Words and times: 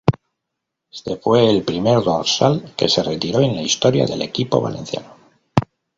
Este 0.91 1.17
fue 1.17 1.47
el 1.47 1.61
primer 1.61 2.01
dorsal 2.01 2.73
que 2.75 2.89
se 2.89 3.03
retiró 3.03 3.39
en 3.41 3.55
la 3.55 3.61
historia 3.61 4.07
del 4.07 4.23
equipo 4.23 4.59
valenciano. 4.59 5.15